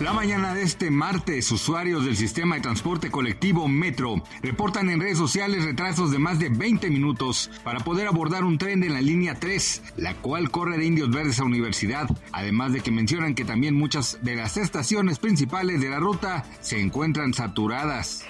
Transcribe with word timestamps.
La 0.00 0.12
mañana 0.12 0.54
de 0.54 0.62
este 0.62 0.92
martes, 0.92 1.50
usuarios 1.50 2.04
del 2.04 2.16
sistema 2.16 2.54
de 2.54 2.60
transporte 2.60 3.10
colectivo 3.10 3.66
Metro 3.66 4.22
reportan 4.42 4.90
en 4.90 5.00
redes 5.00 5.18
sociales 5.18 5.64
retrasos 5.64 6.12
de 6.12 6.20
más 6.20 6.38
de 6.38 6.50
20 6.50 6.88
minutos 6.88 7.50
para 7.64 7.80
poder 7.80 8.06
abordar 8.06 8.44
un 8.44 8.58
tren 8.58 8.80
de 8.80 8.90
la 8.90 9.00
línea 9.00 9.34
3, 9.34 9.94
la 9.96 10.14
cual 10.14 10.52
corre 10.52 10.78
de 10.78 10.84
Indios 10.84 11.10
Verdes 11.10 11.40
a 11.40 11.44
Universidad, 11.44 12.08
además 12.30 12.72
de 12.72 12.80
que 12.80 12.92
mencionan 12.92 13.34
que 13.34 13.44
también 13.44 13.74
muchas 13.74 14.18
de 14.22 14.36
las 14.36 14.56
estaciones 14.56 15.18
principales 15.18 15.80
de 15.80 15.90
la 15.90 15.98
ruta 15.98 16.44
se 16.60 16.80
encuentran 16.80 17.34
saturadas. 17.34 18.24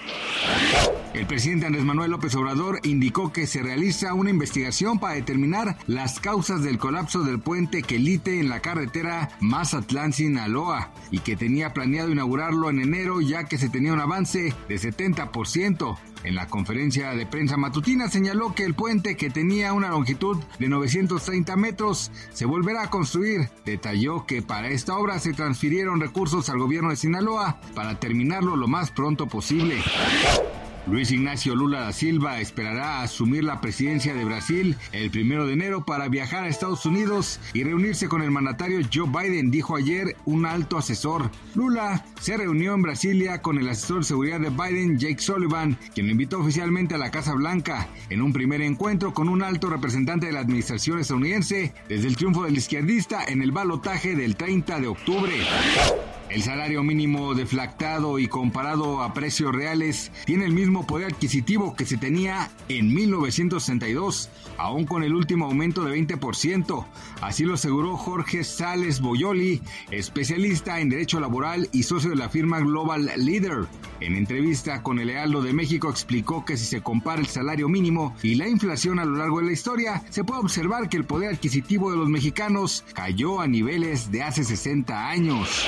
El 1.13 1.25
presidente 1.25 1.65
Andrés 1.65 1.85
Manuel 1.85 2.11
López 2.11 2.33
Obrador 2.35 2.79
indicó 2.83 3.31
que 3.31 3.47
se 3.47 3.61
realiza 3.61 4.13
una 4.13 4.29
investigación 4.29 4.99
para 4.99 5.15
determinar 5.15 5.77
las 5.87 6.19
causas 6.19 6.63
del 6.63 6.77
colapso 6.77 7.23
del 7.23 7.39
puente 7.39 7.83
Quelite 7.83 8.39
en 8.39 8.49
la 8.49 8.59
carretera 8.59 9.29
Mazatlán-Sinaloa 9.39 10.91
y 11.11 11.19
que 11.19 11.35
tenía 11.59 11.73
planeado 11.73 12.09
inaugurarlo 12.09 12.69
en 12.69 12.79
enero 12.79 13.19
ya 13.19 13.43
que 13.43 13.57
se 13.57 13.67
tenía 13.67 13.91
un 13.91 13.99
avance 13.99 14.53
de 14.69 14.75
70%. 14.75 15.97
En 16.23 16.35
la 16.35 16.47
conferencia 16.47 17.09
de 17.11 17.25
prensa 17.25 17.57
matutina 17.57 18.07
señaló 18.07 18.55
que 18.55 18.63
el 18.63 18.75
puente 18.75 19.17
que 19.17 19.29
tenía 19.29 19.73
una 19.73 19.89
longitud 19.89 20.37
de 20.57 20.69
930 20.69 21.57
metros 21.57 22.13
se 22.31 22.45
volverá 22.45 22.83
a 22.83 22.89
construir. 22.89 23.49
Detalló 23.65 24.25
que 24.25 24.41
para 24.41 24.69
esta 24.69 24.97
obra 24.97 25.19
se 25.19 25.33
transfirieron 25.33 25.99
recursos 25.99 26.49
al 26.49 26.59
gobierno 26.59 26.91
de 26.91 26.95
Sinaloa 26.95 27.59
para 27.75 27.99
terminarlo 27.99 28.55
lo 28.55 28.69
más 28.69 28.89
pronto 28.91 29.27
posible. 29.27 29.83
Luis 30.89 31.11
Ignacio 31.11 31.53
Lula 31.53 31.81
da 31.81 31.93
Silva 31.93 32.39
esperará 32.41 33.03
asumir 33.03 33.43
la 33.43 33.61
presidencia 33.61 34.15
de 34.15 34.25
Brasil 34.25 34.75
el 34.91 35.11
primero 35.11 35.45
de 35.45 35.53
enero 35.53 35.85
para 35.85 36.07
viajar 36.07 36.43
a 36.43 36.47
Estados 36.47 36.83
Unidos 36.85 37.39
y 37.53 37.63
reunirse 37.63 38.07
con 38.07 38.23
el 38.23 38.31
mandatario 38.31 38.79
Joe 38.91 39.07
Biden, 39.07 39.51
dijo 39.51 39.75
ayer 39.75 40.15
un 40.25 40.47
alto 40.47 40.79
asesor. 40.79 41.29
Lula 41.53 42.03
se 42.19 42.37
reunió 42.37 42.73
en 42.73 42.81
Brasilia 42.81 43.43
con 43.43 43.59
el 43.59 43.69
asesor 43.69 43.99
de 43.99 44.05
seguridad 44.05 44.39
de 44.39 44.49
Biden, 44.49 44.97
Jake 44.97 45.19
Sullivan, 45.19 45.77
quien 45.93 46.07
lo 46.07 46.11
invitó 46.13 46.39
oficialmente 46.39 46.95
a 46.95 46.97
la 46.97 47.11
Casa 47.11 47.35
Blanca 47.35 47.87
en 48.09 48.23
un 48.23 48.33
primer 48.33 48.61
encuentro 48.61 49.13
con 49.13 49.29
un 49.29 49.43
alto 49.43 49.69
representante 49.69 50.25
de 50.25 50.33
la 50.33 50.39
administración 50.39 50.97
estadounidense 50.97 51.71
desde 51.87 52.07
el 52.07 52.15
triunfo 52.15 52.45
del 52.45 52.57
izquierdista 52.57 53.23
en 53.25 53.43
el 53.43 53.51
balotaje 53.51 54.15
del 54.15 54.35
30 54.35 54.79
de 54.79 54.87
octubre. 54.87 55.33
El 56.29 56.43
salario 56.43 56.83
mínimo 56.83 57.33
deflactado 57.33 58.19
y 58.19 58.27
comparado 58.27 59.01
a 59.01 59.15
precios 59.15 59.53
reales 59.53 60.11
tiene 60.25 60.45
el 60.45 60.51
mismo 60.51 60.85
poder 60.85 61.07
adquisitivo 61.11 61.75
que 61.75 61.87
se 61.87 61.97
tenía 61.97 62.51
en 62.67 62.93
1962, 62.93 64.29
aún 64.57 64.85
con 64.85 65.03
el 65.03 65.15
último 65.15 65.45
aumento 65.45 65.83
de 65.83 65.97
20%. 65.99 66.85
Así 67.21 67.45
lo 67.45 67.55
aseguró 67.55 67.97
Jorge 67.97 68.43
Sales 68.43 69.01
Boyoli, 69.01 69.63
especialista 69.89 70.79
en 70.79 70.89
derecho 70.89 71.19
laboral 71.19 71.67
y 71.71 71.81
socio 71.81 72.11
de 72.11 72.15
la 72.15 72.29
firma 72.29 72.59
Global 72.59 73.11
Leader. 73.17 73.65
En 73.99 74.15
entrevista 74.15 74.83
con 74.83 74.99
el 74.99 75.09
Heraldo 75.09 75.41
de 75.41 75.53
México 75.53 75.89
explicó 75.89 76.45
que 76.45 76.57
si 76.57 76.65
se 76.65 76.81
compara 76.81 77.21
el 77.21 77.27
salario 77.27 77.67
mínimo 77.67 78.15
y 78.21 78.35
la 78.35 78.47
inflación 78.47 78.99
a 78.99 79.05
lo 79.05 79.17
largo 79.17 79.39
de 79.39 79.47
la 79.47 79.51
historia, 79.51 80.03
se 80.11 80.23
puede 80.23 80.41
observar 80.41 80.89
que 80.89 80.97
el 80.97 81.05
poder 81.05 81.33
adquisitivo 81.33 81.89
de 81.89 81.97
los 81.97 82.07
mexicanos 82.07 82.85
cayó 82.93 83.41
a 83.41 83.47
niveles 83.47 84.11
de 84.11 84.21
hace 84.21 84.43
60 84.43 85.09
años. 85.09 85.67